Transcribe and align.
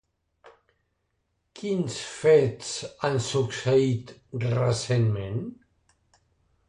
Quins 1.59 1.99
fets 2.21 2.71
han 3.09 3.21
succeït 3.27 4.15
recentment? 4.47 5.41